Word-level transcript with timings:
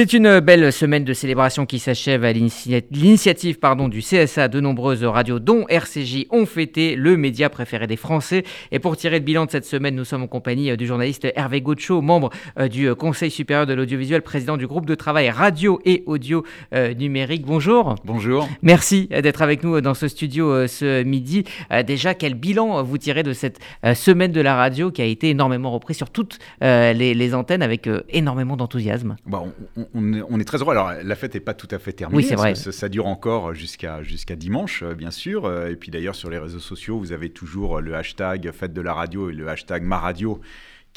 C'est 0.00 0.12
une 0.12 0.38
belle 0.38 0.72
semaine 0.72 1.02
de 1.02 1.12
célébration 1.12 1.66
qui 1.66 1.80
s'achève 1.80 2.22
à 2.22 2.30
l'initiative 2.30 3.58
pardon, 3.58 3.88
du 3.88 3.98
CSA. 3.98 4.46
De 4.46 4.60
nombreuses 4.60 5.02
radios, 5.02 5.40
dont 5.40 5.66
RCJ, 5.68 6.26
ont 6.30 6.46
fêté 6.46 6.94
le 6.94 7.16
média 7.16 7.50
préféré 7.50 7.88
des 7.88 7.96
Français. 7.96 8.44
Et 8.70 8.78
pour 8.78 8.96
tirer 8.96 9.18
le 9.18 9.24
bilan 9.24 9.46
de 9.46 9.50
cette 9.50 9.64
semaine, 9.64 9.96
nous 9.96 10.04
sommes 10.04 10.22
en 10.22 10.28
compagnie 10.28 10.70
euh, 10.70 10.76
du 10.76 10.86
journaliste 10.86 11.26
Hervé 11.34 11.62
Gaucho, 11.62 12.00
membre 12.00 12.30
euh, 12.60 12.68
du 12.68 12.94
Conseil 12.94 13.32
supérieur 13.32 13.66
de 13.66 13.74
l'audiovisuel, 13.74 14.22
président 14.22 14.56
du 14.56 14.68
groupe 14.68 14.86
de 14.86 14.94
travail 14.94 15.30
radio 15.30 15.80
et 15.84 16.04
audio 16.06 16.44
euh, 16.76 16.94
numérique. 16.94 17.44
Bonjour. 17.44 17.96
Bonjour. 18.04 18.48
Merci 18.62 19.08
d'être 19.08 19.42
avec 19.42 19.64
nous 19.64 19.80
dans 19.80 19.94
ce 19.94 20.06
studio 20.06 20.68
ce 20.68 21.02
midi. 21.02 21.42
Déjà, 21.84 22.14
quel 22.14 22.34
bilan 22.34 22.84
vous 22.84 22.98
tirez 22.98 23.24
de 23.24 23.32
cette 23.32 23.58
semaine 23.94 24.30
de 24.30 24.40
la 24.40 24.54
radio 24.54 24.92
qui 24.92 25.02
a 25.02 25.06
été 25.06 25.30
énormément 25.30 25.72
reprise 25.72 25.96
sur 25.96 26.10
toutes 26.10 26.38
les, 26.60 27.34
antennes 27.34 27.62
avec 27.62 27.90
énormément 28.10 28.56
d'enthousiasme? 28.56 29.16
Bon, 29.26 29.52
bah, 29.76 29.87
on 29.94 30.40
est, 30.40 30.44
très 30.44 30.58
heureux. 30.58 30.72
Alors, 30.72 30.92
la 31.02 31.14
fête 31.14 31.34
n'est 31.34 31.40
pas 31.40 31.54
tout 31.54 31.68
à 31.70 31.78
fait 31.78 31.92
terminée. 31.92 32.22
Oui, 32.22 32.28
c'est 32.28 32.34
vrai. 32.34 32.54
Ça, 32.54 32.88
dure 32.88 33.06
encore 33.06 33.54
jusqu'à 33.54 34.02
jusqu'à 34.02 34.36
dimanche, 34.36 34.82
euh, 34.82 34.94
bien 34.94 35.10
sûr. 35.10 35.46
Euh, 35.46 35.68
et 35.68 35.76
puis 35.76 35.90
d'ailleurs, 35.90 36.14
sur 36.14 36.30
les 36.30 36.38
réseaux 36.38 36.58
sociaux, 36.58 36.98
vous 36.98 37.12
avez 37.12 37.30
toujours 37.30 37.80
le 37.80 37.94
hashtag 37.94 38.50
Fête 38.52 38.72
de 38.72 38.80
la 38.80 38.94
radio 38.94 39.30
et 39.30 39.32
le 39.32 39.48
hashtag 39.48 39.82
Ma 39.82 39.98
Radio 39.98 40.40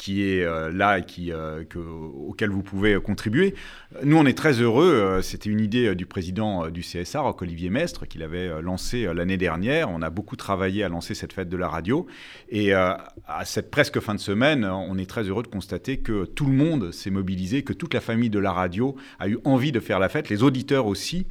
qui 0.02 0.24
est 0.24 0.42
euh, 0.42 0.72
là 0.72 0.98
et 0.98 1.04
qui, 1.04 1.30
euh, 1.30 1.62
auquel 1.76 2.50
vous 2.50 2.64
pouvez 2.64 3.00
contribuer. 3.00 3.54
Nous, 4.02 4.16
on 4.16 4.26
est 4.26 4.36
très 4.36 4.54
heureux. 4.54 4.90
Euh, 4.90 5.22
c'était 5.22 5.48
une 5.48 5.60
idée 5.60 5.94
du 5.94 6.06
président 6.06 6.70
du 6.70 6.80
CSA, 6.80 7.22
Olivier 7.40 7.70
Mestre, 7.70 8.08
qu'il 8.08 8.24
avait 8.24 8.60
lancé 8.62 9.08
l'année 9.14 9.36
dernière. 9.36 9.90
On 9.90 10.02
a 10.02 10.10
beaucoup 10.10 10.34
travaillé 10.34 10.82
à 10.82 10.88
lancer 10.88 11.14
cette 11.14 11.32
fête 11.32 11.48
de 11.48 11.56
la 11.56 11.68
radio. 11.68 12.08
Et 12.48 12.72
à 12.72 13.12
cette 13.44 13.70
presque 13.70 14.00
fin 14.00 14.14
de 14.14 14.20
semaine, 14.20 14.64
on 14.64 14.98
est 14.98 15.08
très 15.08 15.22
heureux 15.22 15.42
de 15.42 15.48
constater 15.48 15.98
que 15.98 16.24
tout 16.24 16.46
le 16.46 16.52
monde 16.52 16.92
s'est 16.92 17.10
mobilisé, 17.10 17.62
que 17.62 17.72
toute 17.72 17.94
la 17.94 18.00
famille 18.00 18.30
de 18.30 18.38
la 18.38 18.52
radio 18.52 18.96
a 19.18 19.28
eu 19.28 19.38
envie 19.44 19.72
de 19.72 19.80
faire 19.80 19.98
la 19.98 20.08
fête, 20.08 20.28
les 20.28 20.42
auditeurs 20.42 20.86
aussi. 20.86 21.26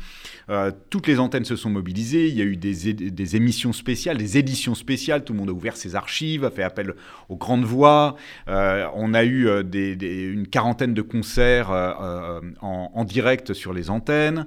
toutes 0.89 1.07
les 1.07 1.19
antennes 1.19 1.45
se 1.45 1.55
sont 1.55 1.69
mobilisées. 1.69 2.27
Il 2.27 2.37
y 2.37 2.41
a 2.41 2.45
eu 2.45 2.57
des, 2.57 3.35
émissions 3.35 3.73
spéciales, 3.73 4.17
des 4.17 4.37
éditions 4.37 4.75
spéciales. 4.75 5.23
Tout 5.23 5.33
le 5.33 5.39
monde 5.39 5.49
a 5.49 5.53
ouvert 5.53 5.77
ses 5.77 5.95
archives, 5.95 6.45
a 6.45 6.51
fait 6.51 6.63
appel 6.63 6.93
aux 7.29 7.37
grandes 7.37 7.65
voix. 7.65 8.15
On 8.93 9.13
a 9.13 9.23
eu 9.23 9.47
euh, 9.47 9.63
une 9.63 10.47
quarantaine 10.47 10.93
de 10.93 11.01
concerts 11.01 11.71
euh, 11.71 12.39
en, 12.61 13.03
direct 13.05 13.53
sur 13.53 13.73
les 13.73 13.89
antennes, 13.89 14.45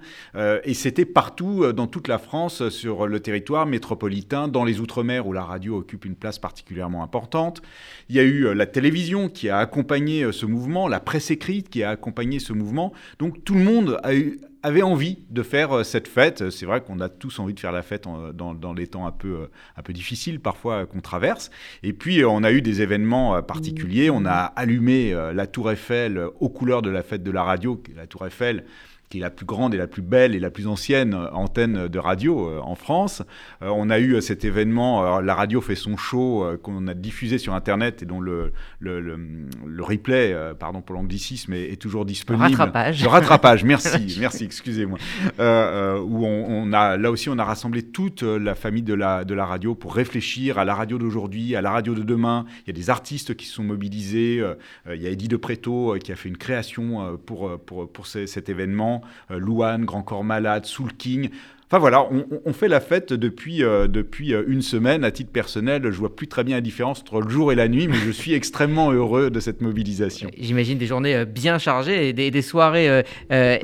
et 0.65 0.75
c'était 0.75 1.05
partout 1.05 1.73
dans 1.73 1.87
toute 1.87 2.09
la 2.09 2.19
France, 2.19 2.69
sur 2.69 3.07
le 3.07 3.21
territoire 3.21 3.67
métropolitain, 3.67 4.49
dans 4.49 4.65
les 4.65 4.81
Outre-mer 4.81 5.27
où 5.27 5.33
la 5.33 5.45
radio 5.45 5.79
occupe 5.79 6.05
une 6.05 6.15
place 6.15 6.39
particulièrement 6.39 7.03
importante. 7.03 7.63
Il 8.09 8.17
y 8.17 8.21
a 8.21 8.23
eu 8.23 8.55
la 8.55 8.67
télévision 8.67 9.29
qui 9.29 9.49
a 9.49 9.59
accompagné 9.59 10.31
ce 10.33 10.47
mouvement, 10.47 10.89
la 10.89 11.01
presse 11.01 11.31
écrite 11.31 11.69
qui 11.69 11.83
a 11.83 11.91
accompagné 11.91 12.39
ce 12.39 12.53
mouvement. 12.53 12.93
Donc 13.19 13.45
tout 13.45 13.55
le 13.55 13.65
monde 13.65 13.99
a 14.03 14.15
eu 14.15 14.39
avait 14.65 14.83
envie 14.83 15.19
de 15.31 15.43
faire 15.43 15.77
euh, 15.77 15.85
cette 15.85 16.09
fête. 16.09 16.51
C'est 16.51 16.67
vrai 16.67 16.81
qu'on 16.81 16.99
a 17.01 17.09
tous 17.11 17.39
envie 17.39 17.53
de 17.53 17.61
faire 17.61 17.71
la 17.71 17.83
fête 17.83 18.05
dans, 18.35 18.55
dans, 18.55 18.73
les 18.73 18.87
temps 18.87 19.07
un 19.07 19.13
peu, 19.13 19.29
euh, 19.29 19.47
un 19.77 19.83
peu 19.83 19.93
difficiles 19.93 20.41
parfois 20.41 20.87
qu'on 20.87 21.01
traverse. 21.01 21.51
Et 21.83 21.93
puis 21.93 22.23
euh, 22.23 22.29
on 22.29 22.43
a 22.43 22.51
eu 22.51 22.63
des 22.63 22.81
événements 22.81 23.41
particuliers. 23.43 24.09
On 24.11 24.25
a 24.25 24.33
allumé 24.57 25.13
la 25.13 25.47
tour 25.47 25.71
Eiffel 25.71 26.19
aux 26.41 26.49
couleurs 26.49 26.81
de 26.81 26.89
la 26.89 27.03
fête 27.03 27.23
de 27.23 27.31
la 27.31 27.43
radio. 27.43 27.81
La 27.95 28.07
tour 28.07 28.27
Eiffel 28.27 28.65
qui 29.15 29.19
est 29.19 29.23
la 29.23 29.31
plus 29.31 29.47
grande 29.47 29.75
et 29.75 29.79
la 29.79 29.87
plus 29.87 30.03
belle 30.03 30.35
et 30.35 30.41
la 30.41 30.51
plus 30.51 30.67
ancienne 30.67 31.15
antenne 31.15 31.87
de 31.87 31.99
radio 32.01 32.49
euh, 32.49 32.59
en 32.61 32.75
France. 32.75 33.23
Euh, 33.63 33.69
on 33.73 33.89
a 33.89 34.01
eu 34.01 34.15
euh, 34.15 34.21
cet 34.21 34.45
événement, 34.45 35.21
la 35.21 35.35
radio 35.37 35.61
fait 35.61 35.77
son 35.77 35.97
show 35.97 36.45
qu'on 36.65 36.89
a 36.89 36.95
diffusé 36.95 37.39
sur 37.39 37.55
Internet 37.55 38.03
et 38.03 38.07
dont 38.07 38.21
le, 38.21 38.53
le, 38.81 38.99
le, 39.01 39.83
replay, 39.85 40.35
pardon 40.59 40.81
pour 40.81 40.97
l'anglicisme, 40.97 41.53
est, 41.53 41.81
toujours 41.81 42.05
disponible. 42.05 42.45
Le 42.45 42.51
rattrapage. 42.51 43.03
Le 43.03 43.09
rattrapage, 43.09 43.63
merci, 43.63 44.17
merci, 44.21 44.45
excusez-moi. 44.45 44.99
où 45.39 46.27
on, 46.27 46.73
a, 46.73 46.97
là 46.97 47.11
aussi, 47.13 47.29
on 47.29 47.39
a 47.39 47.45
rassemblé 47.45 47.83
toute 47.83 48.23
la 48.23 48.57
famille 48.57 48.83
de 48.83 48.95
la, 48.95 49.25
de 49.25 49.35
la 49.35 49.45
radio 49.45 49.77
pour 49.77 49.95
réfléchir 49.95 50.59
à 50.59 50.65
la 50.65 50.75
radio 50.75 50.99
d'aujourd'hui, 50.99 51.55
à 51.55 51.63
la 51.63 51.71
radio 51.71 51.95
de 51.95 52.03
demain. 52.03 52.47
Il 52.63 52.69
y 52.69 52.71
a 52.71 52.75
des 52.81 52.91
artistes 52.91 53.37
qui 53.37 53.47
se 53.47 53.55
sont 53.55 53.65
mobilisés. 53.65 54.43
il 54.93 55.01
y 55.01 55.07
a 55.07 55.11
Eddie 55.11 55.29
De 55.29 55.37
Preto 55.37 55.95
qui 56.03 56.11
a 56.11 56.17
fait 56.17 56.29
une 56.29 56.39
création 56.39 57.17
pour, 57.27 57.61
pour, 57.61 57.89
pour 57.89 58.07
cet 58.07 58.49
événement. 58.49 59.04
Louane, 59.31 59.85
Grand 59.85 60.03
Corps 60.03 60.25
Malade, 60.25 60.67
Soul 60.67 60.91
King. 60.99 61.31
Enfin 61.75 61.81
voilà, 61.81 62.09
on, 62.47 62.53
fait 62.53 62.69
la 62.69 62.79
fête 62.79 63.13
depuis, 63.13 63.65
euh, 63.65 63.89
depuis 63.89 64.33
euh, 64.33 64.45
une 64.47 64.63
semaine. 64.63 65.03
À 65.03 65.11
titre 65.11 65.33
personnel, 65.33 65.83
je 65.91 65.99
vois 65.99 66.15
plus 66.15 66.29
très 66.29 66.45
bien 66.45 66.55
la 66.55 66.61
différence 66.61 67.01
entre 67.01 67.21
le 67.21 67.29
jour 67.29 67.51
et 67.51 67.57
la 67.57 67.67
nuit, 67.67 67.89
mais 67.89 67.97
je 67.97 68.13
suis 68.13 68.33
extrêmement 68.35 68.93
heureux 68.93 69.29
de 69.29 69.41
cette 69.41 69.61
mobilisation. 69.61 70.31
J'imagine 70.39 70.79
des 70.79 70.87
journées 70.87 71.17
euh, 71.17 71.25
bien 71.25 71.59
chargées 71.59 72.11
et 72.11 72.13
des, 72.13 72.43
soirées 72.43 73.03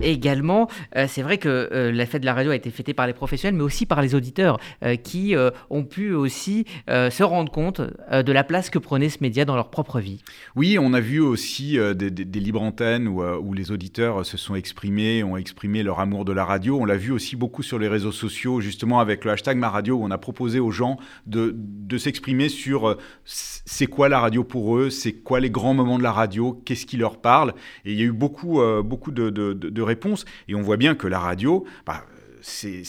également. 0.03 0.69
C'est 1.06 1.22
vrai 1.22 1.38
que 1.38 1.91
la 1.94 2.06
fête 2.06 2.22
de 2.22 2.26
la 2.26 2.34
radio 2.34 2.50
a 2.50 2.56
été 2.56 2.71
fêtée 2.71 2.94
par 2.94 3.06
les 3.06 3.12
professionnels, 3.12 3.56
mais 3.56 3.62
aussi 3.62 3.87
par 3.87 4.03
les 4.03 4.16
auditeurs 4.16 4.59
qui 5.04 5.34
ont 5.69 5.84
pu 5.84 6.12
aussi 6.12 6.65
se 6.88 7.22
rendre 7.22 7.53
compte 7.53 7.81
de 7.81 8.32
la 8.32 8.42
place 8.42 8.71
que 8.71 8.78
prenait 8.78 9.10
ce 9.10 9.19
média 9.21 9.44
dans 9.44 9.54
leur 9.54 9.71
propre 9.71 10.00
vie. 10.00 10.22
Oui, 10.56 10.78
on 10.81 10.94
a 10.94 11.00
vu 11.00 11.21
aussi 11.21 11.78
des, 11.94 12.10
des, 12.10 12.41
libres 12.41 12.62
antennes 12.62 13.06
où, 13.06 13.22
où 13.22 13.53
les 13.53 13.71
auditeurs 13.71 14.25
se 14.25 14.37
sont 14.37 14.54
exprimés, 14.54 15.22
ont 15.22 15.37
exprimé 15.37 15.82
leur 15.82 16.00
amour 16.00 16.25
de 16.25 16.32
la 16.32 16.44
radio. 16.44 16.78
On 16.81 16.84
l'a 16.84 16.97
vu 16.97 17.12
aussi 17.12 17.37
beaucoup 17.37 17.62
sur 17.62 17.78
les 17.78 17.88
réseaux 17.88 18.00
réseaux 18.00 18.12
sociaux, 18.12 18.61
justement 18.61 19.00
avec 19.00 19.25
le 19.25 19.31
hashtag 19.31 19.59
Ma 19.59 19.69
Radio, 19.69 19.97
où 19.97 20.05
on 20.05 20.11
a 20.11 20.19
proposé 20.19 20.59
aux 20.59 20.71
gens 20.71 20.99
de, 21.27 21.55
de 21.56 21.99
s'exprimer 21.99 22.49
sur 22.49 22.88
euh, 22.88 22.99
c'est 23.25 23.87
quoi 23.87 24.09
la 24.09 24.21
radio 24.21 24.43
pour 24.43 24.78
eux, 24.78 24.88
c'est 24.88 25.12
quoi 25.12 25.38
les 25.38 25.50
grands 25.50 25.75
moments 25.75 25.99
de 25.99 26.03
la 26.03 26.12
radio, 26.12 26.60
qu'est-ce 26.65 26.87
qui 26.87 26.97
leur 26.97 27.21
parle. 27.21 27.53
Et 27.84 27.93
il 27.93 27.99
y 27.99 28.03
a 28.03 28.06
eu 28.06 28.12
beaucoup, 28.12 28.60
euh, 28.60 28.83
beaucoup 28.83 29.10
de, 29.10 29.28
de, 29.28 29.53
de, 29.53 29.83
réponses. 29.83 30.25
Et 30.49 30.55
on 30.55 30.62
voit 30.62 30.78
bien 30.78 30.94
que 30.94 31.06
la 31.06 31.19
radio, 31.19 31.65
bah, 31.87 32.05
c'est, 32.43 32.84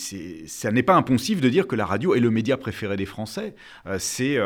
ça 0.47 0.71
n'est 0.71 0.83
pas 0.83 0.95
impensif 0.95 1.41
de 1.41 1.49
dire 1.49 1.67
que 1.67 1.75
la 1.75 1.85
radio 1.85 2.15
est 2.15 2.19
le 2.19 2.31
média 2.31 2.57
préféré 2.57 2.97
des 2.97 3.05
Français. 3.05 3.55
Euh, 3.85 3.97
c'est 3.99 4.37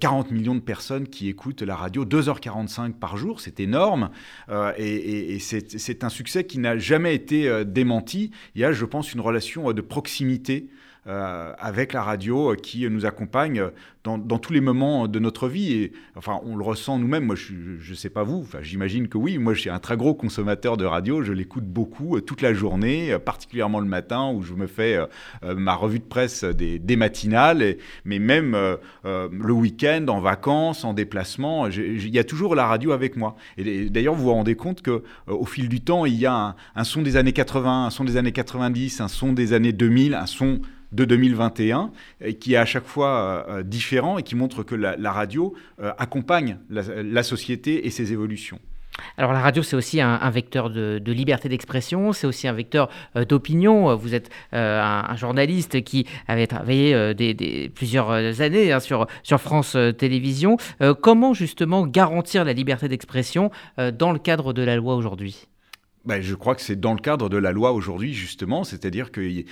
40 0.00 0.30
euh, 0.30 0.34
millions 0.34 0.54
de 0.54 0.60
personnes 0.60 1.08
qui 1.08 1.28
écoutent 1.28 1.62
la 1.62 1.76
radio, 1.76 2.04
2h45 2.04 2.92
par 2.94 3.16
jour, 3.16 3.40
c'est 3.40 3.60
énorme. 3.60 4.10
Euh, 4.48 4.72
et, 4.76 5.38
c'est, 5.38 6.04
un 6.04 6.08
succès 6.08 6.44
qui 6.44 6.58
n'a 6.58 6.78
jamais 6.78 7.14
été 7.14 7.64
démenti. 7.64 8.30
Il 8.54 8.60
y 8.60 8.64
a, 8.64 8.72
je 8.72 8.84
pense, 8.84 9.12
une 9.12 9.20
relation 9.20 9.72
de 9.72 9.80
proximité 9.80 10.68
euh, 11.06 11.54
avec 11.58 11.94
la 11.94 12.02
radio 12.02 12.52
euh, 12.52 12.56
qui 12.56 12.86
nous 12.90 13.06
accompagne 13.06 13.64
dans, 14.04 14.18
tous 14.18 14.52
les 14.52 14.60
moments 14.60 15.08
de 15.08 15.18
notre 15.18 15.48
vie. 15.48 15.72
Et, 15.72 15.92
enfin, 16.14 16.40
on 16.44 16.56
le 16.56 16.62
ressent 16.62 16.98
nous-mêmes. 16.98 17.24
Moi, 17.24 17.36
je 17.36 17.54
ne 17.90 17.94
sais 17.94 18.10
pas 18.10 18.22
vous, 18.22 18.40
enfin, 18.40 18.58
j'imagine 18.60 19.08
que 19.08 19.16
oui. 19.16 19.38
Moi, 19.38 19.54
je 19.54 19.60
suis 19.60 19.70
un 19.70 19.78
très 19.78 19.96
gros 19.96 20.12
consommateur 20.12 20.76
de 20.76 20.84
radio. 20.84 21.22
Je 21.22 21.32
l'écoute 21.32 21.64
beaucoup 21.64 22.16
euh, 22.16 22.20
toute 22.20 22.42
la 22.42 22.52
journée, 22.52 23.16
particulièrement 23.18 23.80
le 23.80 23.86
matin 23.86 24.30
où 24.30 24.42
je 24.42 24.52
me 24.52 24.66
fais 24.66 24.98
ma 25.42 25.74
revue 25.74 26.00
de 26.00 26.04
presse 26.04 26.44
des, 26.44 26.96
matinales, 26.96 27.76
mais 28.04 28.18
même 28.18 28.56
le 29.04 29.52
week-end, 29.52 30.06
en 30.08 30.20
vacances, 30.20 30.84
en 30.84 30.92
déplacement. 30.92 31.68
Il 31.68 32.08
y 32.08 32.18
a 32.18 32.24
toujours 32.24 32.54
la 32.54 32.66
radio 32.66 32.92
avec 32.92 33.16
moi. 33.16 33.36
Et, 33.56 33.88
d'ailleurs, 33.90 34.14
vous 34.14 34.24
vous 34.24 34.32
rendez 34.32 34.54
compte 34.54 34.82
que 34.82 35.02
au 35.26 35.46
fil 35.46 35.68
du 35.68 35.80
temps, 35.80 36.04
il 36.04 36.14
y 36.14 36.26
a 36.26 36.56
un 36.74 36.84
son 36.84 37.02
des 37.02 37.16
années 37.16 37.32
80, 37.32 37.86
un 37.86 37.90
son 37.90 38.04
des 38.04 38.16
années 38.16 38.32
90, 38.32 39.00
un 39.00 39.08
son 39.08 39.32
des 39.32 39.52
années 39.52 39.72
2000, 39.72 40.14
un 40.14 40.26
son 40.26 40.60
de 40.92 41.04
2021, 41.04 41.90
et 42.20 42.34
qui 42.34 42.54
est 42.54 42.56
à 42.56 42.64
chaque 42.64 42.86
fois 42.86 43.08
euh, 43.48 43.58
euh, 43.58 43.62
différent 43.62 44.18
et 44.18 44.22
qui 44.22 44.34
montre 44.34 44.62
que 44.62 44.74
la, 44.74 45.12
radio 45.12 45.54
euh, 45.80 45.92
accompagne 45.98 46.58
la, 46.68 47.22
société 47.22 47.86
et 47.86 47.90
ses 47.90 48.12
évolutions. 48.12 48.58
Alors 49.16 49.32
la 49.32 49.40
radio, 49.40 49.62
c'est 49.62 49.76
aussi 49.76 50.00
un, 50.00 50.30
vecteur 50.30 50.68
de, 50.68 51.00
liberté 51.06 51.48
d'expression, 51.48 52.12
c'est 52.12 52.26
aussi 52.26 52.48
un 52.48 52.52
vecteur 52.52 52.90
d'opinion. 53.28 53.94
Vous 53.96 54.14
êtes 54.14 54.30
un, 54.52 55.16
journaliste 55.16 55.82
qui 55.84 56.06
avait 56.28 56.46
travaillé 56.46 57.14
plusieurs 57.74 58.40
années 58.40 58.72
hein, 58.72 58.80
sur, 58.80 59.06
sur 59.22 59.40
France 59.40 59.76
Télévisions. 59.96 60.56
comment 61.00 61.34
justement 61.34 61.86
garantir 61.86 62.44
la 62.44 62.52
liberté 62.52 62.88
d'expression 62.88 63.50
dans 63.78 64.12
le 64.12 64.18
cadre 64.18 64.52
de 64.52 64.62
la 64.62 64.76
loi 64.76 64.96
aujourd'hui? 64.96 65.46
Ben, 66.06 66.22
je 66.22 66.34
crois 66.34 66.54
que 66.54 66.62
c'est 66.62 66.80
dans 66.80 66.94
le 66.94 67.00
cadre 67.00 67.28
de 67.28 67.36
la 67.36 67.52
loi 67.52 67.72
aujourd'hui, 67.72 68.14
justement, 68.14 68.64
c'est-à-dire 68.64 69.12
que 69.12 69.44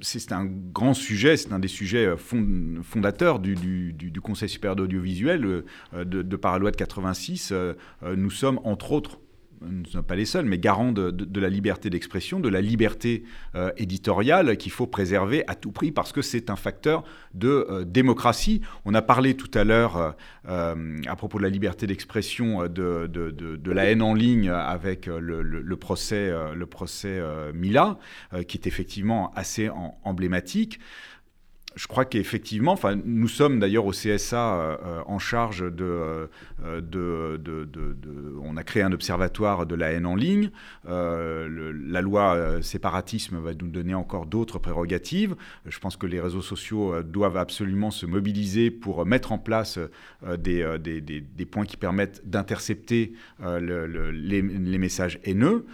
c'est 0.00 0.32
un 0.32 0.44
grand 0.44 0.94
sujet, 0.94 1.36
c'est 1.36 1.52
un 1.52 1.58
des 1.58 1.68
sujets 1.68 2.06
euh, 2.06 2.16
fondateurs 2.16 3.40
du, 3.40 4.20
Conseil 4.22 4.48
supérieur 4.48 4.76
d'audiovisuel 4.76 5.44
euh, 5.44 6.04
de, 6.04 6.22
de, 6.22 6.36
par 6.36 6.52
la 6.52 6.58
loi 6.58 6.70
de 6.70 6.76
86. 6.76 7.50
Euh, 7.52 7.74
nous 8.16 8.30
sommes, 8.30 8.60
entre 8.64 8.92
autres, 8.92 9.18
nous 9.68 9.82
ne 9.82 9.86
sommes 9.86 10.04
pas 10.04 10.16
les 10.16 10.24
seuls, 10.24 10.44
mais 10.44 10.58
garants 10.58 10.92
de, 10.92 11.40
la 11.40 11.48
liberté 11.48 11.90
d'expression, 11.90 12.40
de 12.40 12.48
la 12.48 12.60
liberté 12.60 13.24
euh, 13.54 13.70
éditoriale 13.76 14.56
qu'il 14.56 14.72
faut 14.72 14.86
préserver 14.86 15.44
à 15.46 15.54
tout 15.54 15.72
prix 15.72 15.92
parce 15.92 16.12
que 16.12 16.22
c'est 16.22 16.50
un 16.50 16.56
facteur 16.56 17.04
de 17.34 17.66
euh, 17.70 17.84
démocratie. 17.84 18.60
On 18.84 18.94
a 18.94 19.02
parlé 19.02 19.34
tout 19.34 19.50
à 19.54 19.64
l'heure 19.64 20.14
euh, 20.48 21.00
à 21.06 21.16
propos 21.16 21.38
de 21.38 21.42
la 21.42 21.48
liberté 21.48 21.86
d'expression 21.86 22.66
de, 22.68 23.70
la 23.70 23.84
haine 23.84 24.02
en 24.02 24.14
ligne 24.14 24.50
avec 24.50 25.06
le, 25.06 25.76
procès, 25.76 26.32
le 26.54 26.66
procès 26.66 27.20
Mila, 27.52 27.98
qui 28.46 28.56
est 28.58 28.66
effectivement 28.66 29.32
assez 29.34 29.68
emblématique 30.04 30.78
je 31.76 31.86
crois 31.86 32.04
qu'effectivement, 32.04 32.72
enfin, 32.72 32.98
nous 33.04 33.28
sommes 33.28 33.58
d'ailleurs 33.58 33.86
au 33.86 33.90
CSA 33.90 34.78
en 35.06 35.18
charge 35.18 35.60
de, 35.60 36.28
de, 36.62 37.40
On 38.42 38.56
a 38.56 38.62
créé 38.62 38.82
un 38.82 38.92
observatoire 38.92 39.66
de 39.66 39.74
la 39.74 39.90
haine 39.90 40.06
en 40.06 40.14
ligne. 40.14 40.50
la 40.86 42.00
loi 42.00 42.62
séparatisme 42.62 43.38
va 43.38 43.54
nous 43.54 43.68
donner 43.68 43.94
encore 43.94 44.26
d'autres 44.26 44.58
prérogatives. 44.58 45.34
Je 45.66 45.78
pense 45.78 45.96
que 45.96 46.06
les 46.06 46.20
réseaux 46.20 46.42
sociaux 46.42 47.02
doivent 47.02 47.36
absolument 47.36 47.90
se 47.90 48.06
mobiliser 48.06 48.70
pour 48.70 49.04
mettre 49.06 49.32
en 49.32 49.38
place 49.38 49.78
des, 50.38 50.78
des, 50.78 51.46
points 51.46 51.66
qui 51.66 51.76
permettent 51.76 52.22
d'intercepter 52.28 53.14
les, 53.40 54.78
messages 54.78 55.18
haineux. 55.24 55.66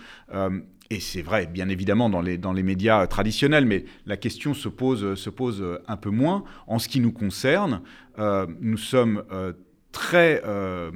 Et 0.93 0.99
c'est 0.99 1.23
vrai, 1.23 1.47
bien 1.47 1.69
évidemment, 1.69 2.11
dans 2.11 2.21
les, 2.21 2.37
dans 2.37 2.53
les 2.53 2.65
médias 2.65 3.07
traditionnels, 3.07 3.65
mais 3.65 3.85
la 4.07 4.17
question 4.17 4.55
se 4.55 4.69
pose, 4.69 5.15
se 5.15 5.31
pose 5.31 5.65
un 5.87 5.97
peu 5.97 6.11
moins. 6.11 6.43
En 6.67 6.81
ce 6.81 6.89
qui 6.89 6.99
nous 6.99 7.13
concerne, 7.13 7.83
euh, 8.19 8.45
nous 8.61 8.77
sommes 8.77 9.23
euh, 9.31 9.53
très 9.93 10.43
euh, 10.45 10.91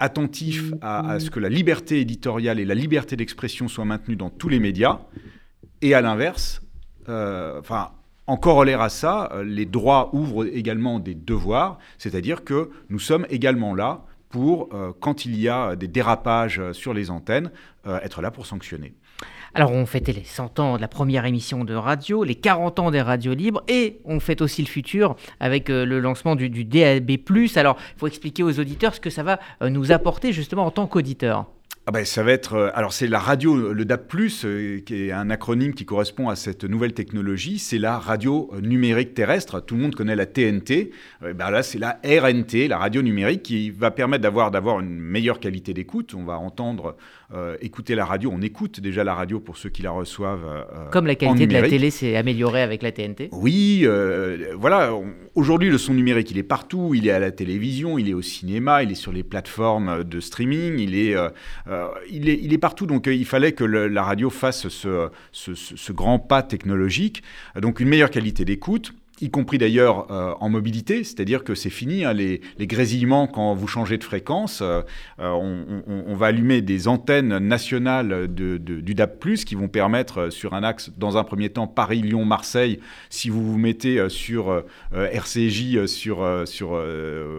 attentifs 0.00 0.72
à, 0.82 1.20
ce 1.20 1.30
que 1.30 1.38
la 1.38 1.48
liberté 1.48 2.00
éditoriale 2.00 2.58
et 2.58 2.64
la 2.64 2.74
liberté 2.74 3.14
d'expression 3.14 3.68
soient 3.68 3.84
maintenues 3.84 4.16
dans 4.16 4.30
tous 4.30 4.48
les 4.48 4.58
médias. 4.58 4.98
Et 5.80 5.94
à 5.94 6.00
l'inverse, 6.00 6.60
enfin, 7.06 7.92
en 8.26 8.36
corollaire 8.36 8.80
à 8.80 8.88
ça, 8.88 9.32
les 9.44 9.64
droits 9.64 10.10
ouvrent 10.12 10.46
également 10.46 10.98
des 10.98 11.14
devoirs, 11.14 11.78
c'est-à-dire 11.98 12.42
que 12.42 12.70
nous 12.88 12.98
sommes 12.98 13.26
également 13.30 13.74
là 13.76 14.04
pour, 14.30 14.68
euh, 14.72 14.92
quand 14.98 15.26
il 15.26 15.38
y 15.38 15.48
a 15.48 15.76
des 15.76 15.88
dérapages 15.88 16.60
euh, 16.60 16.72
sur 16.72 16.94
les 16.94 17.10
antennes, 17.10 17.50
euh, 17.86 18.00
être 18.00 18.22
là 18.22 18.30
pour 18.30 18.46
sanctionner. 18.46 18.94
Alors 19.52 19.72
on 19.72 19.84
fêtait 19.84 20.12
les 20.12 20.22
100 20.22 20.60
ans 20.60 20.76
de 20.76 20.80
la 20.80 20.86
première 20.86 21.26
émission 21.26 21.64
de 21.64 21.74
radio, 21.74 22.22
les 22.22 22.36
40 22.36 22.78
ans 22.78 22.90
des 22.92 23.02
radios 23.02 23.34
libres 23.34 23.64
et 23.66 24.00
on 24.04 24.20
fête 24.20 24.42
aussi 24.42 24.62
le 24.62 24.68
futur 24.68 25.16
avec 25.40 25.68
le 25.68 25.98
lancement 25.98 26.36
du, 26.36 26.48
du 26.48 26.64
DAB+. 26.64 27.10
Alors 27.56 27.76
il 27.96 27.98
faut 27.98 28.06
expliquer 28.06 28.44
aux 28.44 28.60
auditeurs 28.60 28.94
ce 28.94 29.00
que 29.00 29.10
ça 29.10 29.24
va 29.24 29.40
nous 29.68 29.90
apporter 29.90 30.32
justement 30.32 30.66
en 30.66 30.70
tant 30.70 30.86
qu'auditeurs. 30.86 31.46
Ah 31.90 31.92
ben, 31.92 32.04
ça 32.04 32.22
va 32.22 32.30
être. 32.30 32.54
Euh, 32.54 32.70
alors, 32.74 32.92
c'est 32.92 33.08
la 33.08 33.18
radio, 33.18 33.72
le 33.72 33.84
DAP, 33.84 34.14
euh, 34.44 34.78
qui 34.78 34.94
est 34.94 35.10
un 35.10 35.28
acronyme 35.28 35.74
qui 35.74 35.84
correspond 35.84 36.28
à 36.28 36.36
cette 36.36 36.62
nouvelle 36.62 36.92
technologie. 36.92 37.58
C'est 37.58 37.78
la 37.78 37.98
radio 37.98 38.48
numérique 38.62 39.12
terrestre. 39.12 39.58
Tout 39.58 39.74
le 39.74 39.82
monde 39.82 39.96
connaît 39.96 40.14
la 40.14 40.24
TNT. 40.24 40.92
Euh, 41.24 41.34
ben 41.34 41.50
là, 41.50 41.64
c'est 41.64 41.80
la 41.80 41.98
RNT, 42.04 42.68
la 42.68 42.78
radio 42.78 43.02
numérique, 43.02 43.42
qui 43.42 43.70
va 43.70 43.90
permettre 43.90 44.22
d'avoir, 44.22 44.52
d'avoir 44.52 44.78
une 44.78 45.00
meilleure 45.00 45.40
qualité 45.40 45.74
d'écoute. 45.74 46.14
On 46.14 46.22
va 46.22 46.38
entendre, 46.38 46.94
écouter 47.60 47.94
la 47.94 48.04
radio. 48.04 48.30
On 48.32 48.42
écoute 48.42 48.80
déjà 48.80 49.04
la 49.04 49.14
radio 49.14 49.40
pour 49.40 49.56
ceux 49.56 49.70
qui 49.70 49.82
la 49.82 49.90
reçoivent. 49.90 50.66
Comme 50.90 51.06
la 51.06 51.14
qualité 51.14 51.46
de 51.46 51.52
la 51.52 51.68
télé 51.68 51.90
s'est 51.90 52.16
améliorée 52.16 52.62
avec 52.62 52.82
la 52.82 52.92
TNT 52.92 53.28
Oui, 53.32 53.86
voilà. 54.56 54.92
Aujourd'hui, 55.34 55.70
le 55.70 55.78
son 55.78 55.94
numérique, 55.94 56.30
il 56.30 56.38
est 56.38 56.42
partout. 56.42 56.92
Il 56.94 57.06
est 57.06 57.12
à 57.12 57.18
la 57.18 57.30
télévision, 57.30 57.98
il 57.98 58.08
est 58.08 58.14
au 58.14 58.22
cinéma, 58.22 58.82
il 58.82 58.90
est 58.90 58.96
sur 58.96 59.12
les 59.12 59.22
plateformes 59.22 60.04
de 60.04 60.20
streaming, 60.20 60.78
il 60.78 60.96
est. 60.96 61.16
Euh, 61.68 61.88
il, 62.10 62.28
est, 62.28 62.38
il, 62.42 62.52
est, 62.52 62.58
partout, 62.58 62.86
donc 62.86 63.06
euh, 63.06 63.14
il 63.14 63.24
fallait 63.24 63.52
que 63.52 63.64
la 63.64 64.02
radio 64.02 64.30
fasse 64.30 64.68
ce, 64.68 65.10
ce, 65.32 65.92
grand 65.92 66.18
pas 66.18 66.42
technologique. 66.42 67.22
Donc 67.60 67.80
une 67.80 67.88
meilleure 67.88 68.10
qualité 68.10 68.44
d'écoute, 68.44 68.92
y 69.20 69.30
compris 69.30 69.58
d'ailleurs 69.58 70.10
euh, 70.10 70.34
en 70.40 70.48
mobilité, 70.48 71.04
c'est-à-dire 71.04 71.44
que 71.44 71.54
c'est 71.54 71.70
fini, 71.70 72.04
hein, 72.04 72.12
les, 72.12 72.40
grésillements 72.60 73.26
quand 73.26 73.54
vous 73.54 73.66
changez 73.66 73.98
de 73.98 74.04
fréquence, 74.04 74.60
euh, 74.62 74.82
euh, 75.18 75.30
on, 75.30 76.14
va 76.14 76.26
allumer 76.26 76.60
des 76.62 76.88
antennes 76.88 77.38
nationales 77.38 78.28
du 78.28 78.94
DAP+, 78.94 79.18
qui 79.44 79.54
vont 79.54 79.68
permettre 79.68 80.30
sur 80.30 80.54
un 80.54 80.62
axe, 80.62 80.90
dans 80.96 81.16
un 81.16 81.24
premier 81.24 81.50
temps, 81.50 81.66
Paris-Lyon-Marseille, 81.66 82.80
si 83.08 83.28
vous 83.28 83.44
vous 83.44 83.58
mettez 83.58 84.08
sur 84.08 84.64
RCJ 84.92 85.86
sur, 85.86 86.26
sur, 86.46 86.72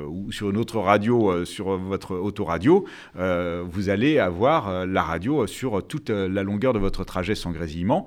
ou 0.09 0.31
sur 0.31 0.49
une 0.49 0.57
autre 0.57 0.79
radio, 0.79 1.45
sur 1.45 1.77
votre 1.77 2.15
autoradio, 2.15 2.85
vous 3.15 3.89
allez 3.89 4.19
avoir 4.19 4.85
la 4.85 5.03
radio 5.03 5.47
sur 5.47 5.85
toute 5.85 6.09
la 6.09 6.43
longueur 6.43 6.73
de 6.73 6.79
votre 6.79 7.03
trajet 7.03 7.35
sans 7.35 7.51
grésillement. 7.51 8.05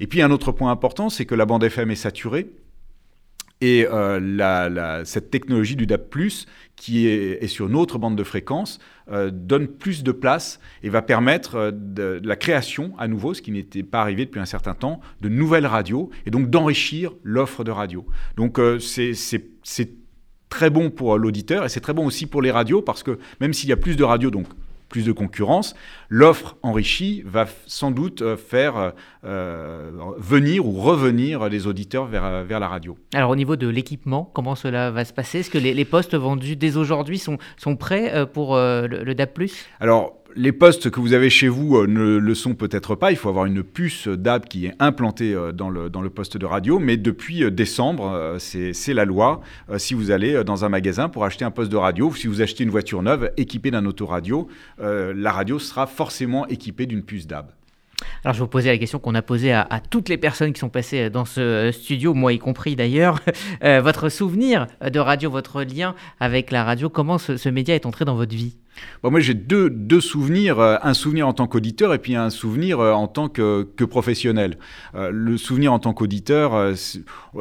Et 0.00 0.06
puis 0.06 0.22
un 0.22 0.30
autre 0.30 0.52
point 0.52 0.70
important, 0.70 1.08
c'est 1.08 1.26
que 1.26 1.34
la 1.34 1.46
bande 1.46 1.64
FM 1.64 1.90
est 1.90 1.96
saturée. 1.96 2.48
Et 3.60 3.86
euh, 3.86 5.04
cette 5.04 5.30
technologie 5.30 5.76
du 5.76 5.86
DAP+, 5.86 6.14
qui 6.76 7.06
est, 7.06 7.46
sur 7.46 7.68
une 7.68 7.76
autre 7.76 7.98
bande 7.98 8.16
de 8.16 8.24
fréquence, 8.24 8.78
euh, 9.10 9.30
donne 9.32 9.68
plus 9.68 10.02
de 10.02 10.12
place 10.12 10.60
et 10.82 10.88
va 10.88 11.02
permettre 11.02 11.72
euh, 11.72 12.20
la 12.22 12.36
création, 12.36 12.92
à 12.98 13.08
nouveau, 13.08 13.32
ce 13.32 13.42
qui 13.42 13.52
n'était 13.52 13.82
pas 13.82 14.00
arrivé 14.00 14.26
depuis 14.26 14.40
un 14.40 14.46
certain 14.46 14.74
temps, 14.74 15.00
de 15.20 15.28
nouvelles 15.28 15.66
radios, 15.66 16.10
et 16.26 16.30
donc 16.30 16.50
d'enrichir 16.50 17.12
l'offre 17.22 17.64
de 17.64 17.70
radio. 17.70 18.04
Donc 18.36 18.60
c'est 18.80 19.14
très 20.48 20.70
bon 20.70 20.90
pour 20.90 21.16
l'auditeur, 21.16 21.64
et 21.64 21.68
c'est 21.68 21.80
très 21.80 21.94
bon 21.94 22.06
aussi 22.06 22.26
pour 22.26 22.42
les 22.42 22.50
radios, 22.50 22.82
parce 22.82 23.02
que 23.02 23.18
même 23.40 23.52
s'il 23.52 23.68
y 23.68 23.72
a 23.72 23.76
plus 23.76 23.96
de 23.96 24.04
radios, 24.04 24.30
donc 24.30 24.46
plus 24.94 25.04
de 25.04 25.10
concurrence, 25.10 25.74
l'offre 26.08 26.56
enrichie 26.62 27.24
va 27.26 27.46
sans 27.66 27.90
doute 27.90 28.22
euh, 28.22 28.36
faire 28.36 28.76
euh, 28.76 28.90
euh, 29.24 29.90
venir 30.18 30.64
ou 30.64 30.70
revenir 30.70 31.48
les 31.48 31.66
auditeurs 31.66 32.06
vers, 32.06 32.44
vers 32.44 32.60
la 32.60 32.68
radio. 32.68 32.96
Alors 33.12 33.30
au 33.30 33.34
niveau 33.34 33.56
de 33.56 33.66
l'équipement, 33.66 34.30
comment 34.32 34.54
cela 34.54 34.92
va 34.92 35.04
se 35.04 35.12
passer? 35.12 35.40
Est-ce 35.40 35.50
que 35.50 35.58
les, 35.58 35.84
postes 35.84 36.14
vendus 36.14 36.54
dès 36.54 36.76
aujourd'hui 36.76 37.18
sont, 37.18 37.38
sont 37.56 37.74
prêts 37.74 38.24
pour 38.32 38.54
le, 38.54 38.86
le 38.86 39.14
DAP⁇ 39.16 39.36
Alors 39.80 40.23
les 40.36 40.52
postes 40.52 40.90
que 40.90 41.00
vous 41.00 41.12
avez 41.12 41.30
chez 41.30 41.48
vous 41.48 41.76
euh, 41.76 41.86
ne 41.86 42.16
le 42.16 42.34
sont 42.34 42.54
peut-être 42.54 42.94
pas. 42.94 43.10
Il 43.10 43.16
faut 43.16 43.28
avoir 43.28 43.46
une 43.46 43.62
puce 43.62 44.08
DAB 44.08 44.46
qui 44.46 44.66
est 44.66 44.74
implantée 44.78 45.34
euh, 45.34 45.52
dans 45.52 45.70
le, 45.70 45.90
dans 45.90 46.00
le 46.00 46.10
poste 46.10 46.36
de 46.36 46.46
radio. 46.46 46.78
Mais 46.78 46.96
depuis 46.96 47.44
euh, 47.44 47.50
décembre, 47.50 48.36
c'est 48.38 48.94
la 48.94 49.04
loi. 49.04 49.40
Si 49.78 49.94
vous 49.94 50.10
allez 50.10 50.44
dans 50.44 50.64
un 50.64 50.68
magasin 50.68 51.08
pour 51.08 51.24
acheter 51.24 51.44
un 51.44 51.50
poste 51.50 51.70
de 51.70 51.76
radio, 51.76 52.08
ou 52.08 52.14
si 52.14 52.26
vous 52.26 52.42
achetez 52.42 52.64
une 52.64 52.70
voiture 52.70 53.02
neuve 53.02 53.32
équipée 53.36 53.70
d'un 53.70 53.86
autoradio, 53.86 54.48
la 54.78 55.32
radio 55.32 55.58
sera 55.58 55.86
forcément 55.86 56.46
équipée 56.48 56.86
d'une 56.86 57.02
puce 57.02 57.26
DAB. 57.26 57.46
Alors 58.24 58.34
je 58.34 58.40
vous 58.40 58.48
poser 58.48 58.70
la 58.70 58.78
question 58.78 58.98
qu'on 58.98 59.14
a 59.14 59.22
posée 59.22 59.52
à, 59.52 59.80
toutes 59.90 60.08
les 60.08 60.18
personnes 60.18 60.52
qui 60.52 60.60
sont 60.60 60.68
passées 60.68 61.10
dans 61.10 61.24
ce 61.24 61.70
studio, 61.72 62.14
moi 62.14 62.32
y 62.32 62.38
compris 62.38 62.76
d'ailleurs. 62.76 63.20
votre 63.62 64.08
souvenir 64.08 64.66
de 64.84 64.98
radio, 64.98 65.30
votre 65.30 65.62
lien 65.62 65.94
avec 66.20 66.50
la 66.50 66.64
radio, 66.64 66.88
comment 66.88 67.18
ce 67.18 67.48
média 67.48 67.74
est 67.74 67.86
entré 67.86 68.04
dans 68.04 68.16
votre 68.16 68.34
vie? 68.34 68.56
Moi, 69.10 69.20
j'ai 69.20 69.34
deux, 69.34 69.70
deux, 69.70 70.00
souvenirs, 70.00 70.58
euh, 70.60 70.76
un 70.82 70.94
souvenir 70.94 71.28
en 71.28 71.32
tant 71.32 71.46
qu'auditeur 71.46 71.92
et 71.94 71.98
puis 71.98 72.16
un 72.16 72.30
souvenir 72.30 72.80
euh, 72.80 72.92
en 72.92 73.06
tant 73.06 73.28
que, 73.28 73.66
professionnel. 73.84 74.58
Euh, 74.94 75.10
le 75.12 75.36
souvenir 75.36 75.72
en 75.72 75.78
tant 75.78 75.92
qu'auditeur, 75.92 76.74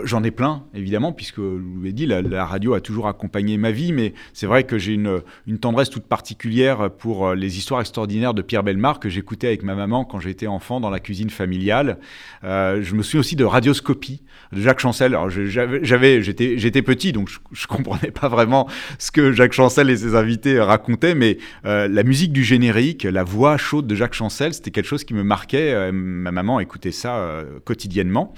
j'en 0.04 0.24
ai 0.24 0.32
plein, 0.32 0.64
évidemment, 0.74 1.14
puisque, 1.14 1.38
je 1.38 1.42
vous 1.42 1.82
l'ai 1.82 1.94
dit, 1.94 2.06
la, 2.06 2.46
radio 2.46 2.74
a 2.74 2.82
toujours 2.82 3.08
accompagné 3.08 3.58
ma 3.58 3.72
vie, 3.72 3.94
mais 3.94 4.14
c'est 4.34 4.46
vrai 4.46 4.66
que 4.66 4.78
j'ai 4.78 4.94
une, 4.94 5.22
une, 5.48 5.58
tendresse 5.58 5.90
toute 5.90 6.04
particulière 6.04 6.92
pour 6.92 7.34
les 7.34 7.58
histoires 7.58 7.80
extraordinaires 7.80 8.34
de 8.34 8.42
Pierre 8.42 8.64
Belmar 8.64 9.00
que 9.00 9.08
j'écoutais 9.08 9.48
avec 9.48 9.64
ma 9.64 9.76
maman 9.76 10.04
quand 10.04 10.20
j'étais 10.20 10.48
enfant 10.48 10.82
dans 10.82 10.90
la 10.90 11.00
cuisine 11.00 11.30
familiale. 11.30 12.00
je 12.44 12.94
me 12.94 13.04
souviens 13.04 13.22
aussi 13.22 13.36
de 13.36 13.46
Radioscopie 13.46 14.24
de 14.52 14.62
Jacques 14.62 14.80
Chancel. 14.80 15.18
J'étais, 15.30 16.82
petit, 16.82 17.14
donc 17.14 17.30
je, 17.30 17.40
je 17.52 17.68
comprenais 17.68 18.12
pas 18.12 18.28
vraiment 18.28 18.68
ce 19.00 19.12
que 19.12 19.32
Jacques 19.32 19.54
Chancel 19.54 19.90
et 19.90 19.98
ses 19.98 20.16
invités 20.16 20.60
racontaient, 20.60 21.16
mais 21.16 21.23
euh, 21.66 21.88
la 21.88 22.04
musique 22.04 22.32
du 22.32 22.44
générique, 22.44 23.04
la 23.04 23.24
voix 23.24 23.58
chaude 23.58 23.88
de 23.88 23.96
Jacques 23.96 24.14
Chancel, 24.14 24.54
c'était 24.54 24.72
quelque 24.72 24.88
chose 24.88 25.04
qui 25.04 25.14
me 25.14 25.24
marquait. 25.24 25.74
Euh, 25.74 25.92
ma 25.92 26.32
maman 26.32 26.60
écoutait 26.60 26.92
ça 26.92 27.18
euh, 27.18 27.60
quotidiennement. 27.64 28.34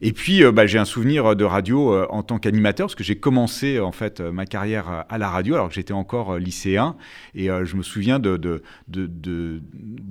Et 0.00 0.12
puis, 0.12 0.42
bah, 0.52 0.66
j'ai 0.66 0.78
un 0.78 0.84
souvenir 0.84 1.34
de 1.34 1.44
radio 1.44 2.04
en 2.10 2.22
tant 2.22 2.38
qu'animateur, 2.38 2.88
parce 2.88 2.94
que 2.94 3.04
j'ai 3.04 3.16
commencé 3.16 3.80
en 3.80 3.92
fait 3.92 4.20
ma 4.20 4.44
carrière 4.44 5.06
à 5.08 5.18
la 5.18 5.30
radio 5.30 5.54
alors 5.54 5.68
que 5.68 5.74
j'étais 5.74 5.94
encore 5.94 6.36
lycéen. 6.36 6.96
Et 7.34 7.46
je 7.46 7.76
me 7.76 7.82
souviens 7.82 8.18
de 8.18 8.60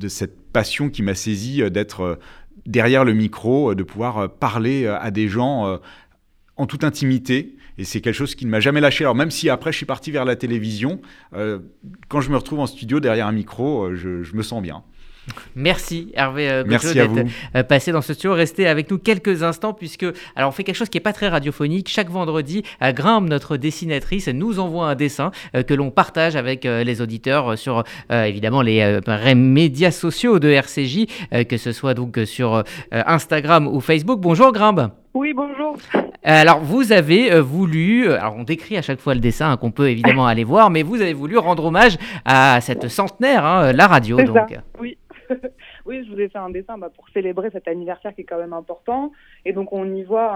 cette 0.08 0.52
passion 0.52 0.90
qui 0.90 1.04
m'a 1.04 1.14
saisi 1.14 1.70
d'être 1.70 2.18
derrière 2.66 3.06
le 3.06 3.14
micro, 3.14 3.76
de 3.76 3.84
pouvoir 3.84 4.32
parler 4.32 4.88
à 4.88 5.12
des 5.12 5.28
gens 5.28 5.80
en 6.56 6.66
toute 6.66 6.84
intimité. 6.84 7.56
Et 7.78 7.84
c'est 7.84 8.02
quelque 8.02 8.16
chose 8.16 8.36
qui 8.36 8.46
ne 8.46 8.52
m'a 8.52 8.60
jamais 8.60 8.82
lâché. 8.82 9.04
Alors 9.04 9.16
même 9.16 9.32
si 9.32 9.50
après 9.50 9.72
je 9.72 9.78
suis 9.78 9.86
parti 9.86 10.12
vers 10.12 10.26
la 10.26 10.36
télévision, 10.36 11.02
euh, 11.36 11.60
quand 12.08 12.22
je 12.22 12.30
me 12.30 12.38
retrouve 12.38 12.60
en 12.60 12.68
studio 12.68 13.00
derrière 13.00 13.28
un 13.28 13.32
micro, 13.32 13.86
euh, 13.86 13.96
je, 13.96 14.36
me 14.36 14.44
sens 14.44 14.62
bien. 14.62 14.84
Merci 15.56 16.12
Hervé 16.16 16.50
euh, 16.50 16.64
d'être 16.64 17.26
euh, 17.56 17.64
passé 17.64 17.94
dans 17.94 18.02
ce 18.02 18.14
studio. 18.14 18.34
Restez 18.34 18.68
avec 18.68 18.92
nous 18.92 18.98
quelques 18.98 19.42
instants 19.42 19.74
puisque 19.74 20.06
alors 20.36 20.50
on 20.50 20.52
fait 20.52 20.66
quelque 20.66 20.76
chose 20.76 20.90
qui 20.90 20.98
n'est 20.98 21.04
pas 21.04 21.14
très 21.14 21.30
radiophonique. 21.30 21.88
Chaque 21.88 22.10
vendredi, 22.10 22.64
Grimpe, 22.82 23.30
notre 23.30 23.56
dessinatrice, 23.56 24.28
nous 24.28 24.60
envoie 24.60 24.88
un 24.88 24.96
dessin 24.96 25.32
que 25.54 25.74
l'on 25.74 25.92
partage 25.92 26.36
avec 26.36 26.66
les 26.66 27.02
auditeurs 27.02 27.58
sur 27.58 27.84
évidemment 28.10 28.62
les 28.62 29.00
médias 29.34 29.92
sociaux 29.92 30.40
de 30.40 30.50
RCJ, 30.50 31.06
que 31.48 31.58
ce 31.58 31.72
soit 31.72 31.94
donc 31.94 32.20
sur 32.26 32.64
Instagram 32.92 33.68
ou 33.68 33.80
Facebook. 33.80 34.20
Bonjour 34.20 34.52
Grimpe. 34.52 35.03
Oui, 35.14 35.32
bonjour. 35.36 35.78
Euh, 35.96 36.02
alors, 36.24 36.62
vous 36.62 36.92
avez 36.92 37.32
euh, 37.32 37.42
voulu, 37.42 38.08
euh, 38.08 38.20
alors 38.20 38.36
on 38.36 38.44
décrit 38.44 38.78
à 38.78 38.82
chaque 38.82 39.00
fois 39.00 39.14
le 39.14 39.20
dessin 39.20 39.52
hein, 39.52 39.58
qu'on 39.58 39.70
peut 39.70 39.90
évidemment 39.90 40.26
aller 40.26 40.44
voir, 40.44 40.72
mais 40.72 40.82
vous 40.82 41.02
avez 41.02 41.14
voulu 41.14 41.38
rendre 41.38 41.66
hommage 41.66 41.98
à 42.26 42.60
cette 42.62 42.88
centenaire, 42.88 43.46
hein, 43.46 43.74
la 43.74 43.88
radio. 43.88 44.22
Donc. 44.24 44.58
Oui. 44.80 44.98
Je 46.02 46.12
vous 46.12 46.20
ai 46.20 46.30
fait 46.30 46.40
un 46.40 46.50
dessin 46.50 46.78
bah, 46.78 46.90
pour 46.96 47.08
célébrer 47.10 47.50
cet 47.52 47.68
anniversaire 47.68 48.16
qui 48.16 48.22
est 48.22 48.26
quand 48.26 48.40
même 48.40 48.54
important. 48.54 49.12
Et 49.46 49.54
donc 49.54 49.74
on 49.74 49.94
y 49.94 50.04
voit 50.04 50.34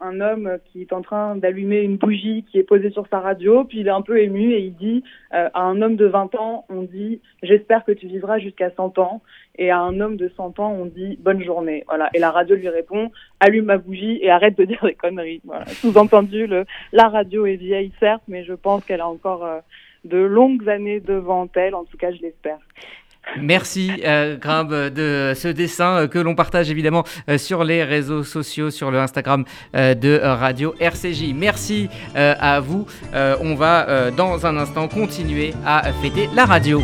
un, 0.00 0.20
homme 0.20 0.58
qui 0.64 0.80
est 0.80 0.92
en 0.92 1.02
train 1.02 1.36
d'allumer 1.36 1.80
une 1.80 1.96
bougie 1.96 2.44
qui 2.50 2.58
est 2.58 2.62
posée 2.62 2.90
sur 2.90 3.06
sa 3.08 3.20
radio, 3.20 3.64
puis 3.64 3.80
il 3.80 3.86
est 3.86 3.90
un 3.90 4.02
peu 4.02 4.18
ému 4.18 4.52
et 4.52 4.60
il 4.60 4.74
dit 4.74 5.04
euh, 5.34 5.48
à 5.52 5.62
un 5.62 5.82
homme 5.82 5.96
de 5.96 6.06
20 6.06 6.34
ans, 6.36 6.64
on 6.68 6.82
dit 6.82 7.20
j'espère 7.42 7.84
que 7.84 7.92
tu 7.92 8.06
vivras 8.06 8.38
jusqu'à 8.38 8.70
100 8.70 8.98
ans. 8.98 9.22
Et 9.58 9.70
à 9.70 9.78
un 9.78 10.00
homme 10.00 10.16
de 10.16 10.30
100 10.36 10.58
ans, 10.58 10.70
on 10.72 10.84
dit 10.84 11.18
bonne 11.20 11.42
journée. 11.42 11.84
Voilà. 11.88 12.10
Et 12.12 12.18
la 12.18 12.30
radio 12.30 12.56
lui 12.56 12.68
répond 12.68 13.10
allume 13.40 13.66
ma 13.66 13.78
bougie 13.78 14.18
et 14.20 14.30
arrête 14.30 14.56
de 14.58 14.64
dire 14.64 14.84
des 14.84 14.94
conneries. 14.94 15.40
Sous-entendu, 15.80 16.46
la 16.92 17.08
radio 17.08 17.46
est 17.46 17.56
vieille 17.56 17.92
certes, 17.98 18.22
mais 18.28 18.44
je 18.44 18.52
pense 18.52 18.84
qu'elle 18.84 19.00
a 19.00 19.08
encore 19.08 19.44
euh, 19.44 19.60
de 20.04 20.18
longues 20.18 20.68
années 20.68 21.00
devant 21.00 21.48
elle. 21.54 21.74
En 21.74 21.84
tout 21.84 21.96
cas, 21.96 22.12
je 22.12 22.20
l'espère. 22.20 22.58
Merci 23.40 23.92
euh, 24.04 24.36
de 24.90 25.34
ce 25.34 25.48
dessin 25.48 26.02
euh, 26.02 26.06
que 26.06 26.18
l'on 26.18 26.34
partage 26.34 26.70
évidemment 26.70 27.04
euh, 27.28 27.38
sur 27.38 27.64
les 27.64 27.84
réseaux 27.84 28.22
sociaux, 28.24 28.70
sur 28.70 28.90
le 28.90 28.98
Instagram 28.98 29.44
de 29.74 30.20
Radio 30.22 30.74
RCJ. 30.80 31.32
Merci 31.34 31.88
à 32.14 32.60
vous. 32.60 32.86
on 33.14 33.54
va 33.54 34.10
dans 34.10 34.46
un 34.46 34.56
instant 34.56 34.88
continuer 34.88 35.54
à 35.64 35.92
fêter 36.02 36.28
la 36.34 36.44
radio. 36.44 36.82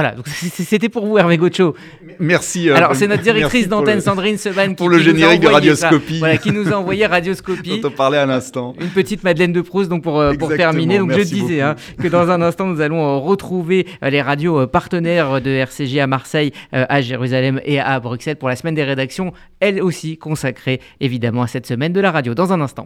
Voilà, 0.00 0.14
donc 0.14 0.28
c'était 0.28 0.88
pour 0.88 1.04
vous, 1.04 1.18
Hervé 1.18 1.36
Gocho. 1.36 1.74
Merci. 2.18 2.70
Euh, 2.70 2.74
Alors, 2.74 2.94
c'est 2.96 3.06
notre 3.06 3.22
directrice 3.22 3.68
d'antenne, 3.68 4.00
Sandrine 4.00 4.38
Seban, 4.38 4.72
pour 4.72 4.88
le 4.88 4.98
générique 4.98 5.42
de 5.42 5.46
Radioscopie. 5.48 6.20
voilà, 6.20 6.38
qui 6.38 6.52
nous 6.52 6.72
a 6.72 6.76
envoyé 6.76 7.04
Radioscopie. 7.10 7.80
dont 7.82 7.88
on 7.88 7.90
parlait 7.90 8.16
à 8.16 8.24
l'instant. 8.24 8.74
Une 8.80 8.88
petite 8.88 9.22
Madeleine 9.24 9.52
de 9.52 9.60
Proust, 9.60 9.90
donc 9.90 10.02
pour, 10.02 10.18
euh, 10.18 10.32
pour 10.32 10.48
terminer. 10.56 10.96
Donc, 10.96 11.12
je 11.12 11.20
disais 11.20 11.60
hein, 11.60 11.76
que 12.02 12.08
dans 12.08 12.30
un 12.30 12.40
instant, 12.40 12.64
nous 12.64 12.80
allons 12.80 13.04
euh, 13.04 13.18
retrouver 13.18 13.86
les 14.00 14.22
radios 14.22 14.66
partenaires 14.66 15.42
de 15.42 15.50
RCJ 15.50 15.98
à 15.98 16.06
Marseille, 16.06 16.52
à 16.72 17.02
Jérusalem 17.02 17.60
et 17.66 17.78
à 17.78 18.00
Bruxelles 18.00 18.36
pour 18.36 18.48
la 18.48 18.56
semaine 18.56 18.74
des 18.74 18.84
rédactions, 18.84 19.34
elle 19.60 19.82
aussi 19.82 20.16
consacrée 20.16 20.80
évidemment 21.00 21.42
à 21.42 21.46
cette 21.46 21.66
semaine 21.66 21.92
de 21.92 22.00
la 22.00 22.10
radio. 22.10 22.34
Dans 22.34 22.54
un 22.54 22.62
instant. 22.62 22.78